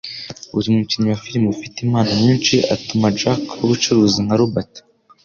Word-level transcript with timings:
Uyu 0.57 0.75
mukinnyi 0.77 1.07
wa 1.11 1.21
firime 1.23 1.47
ufite 1.55 1.77
impano 1.85 2.11
nyinshi 2.23 2.55
atuma 2.75 3.13
jack-yubucuruzi-nka 3.19 4.39
Robert 4.41 4.73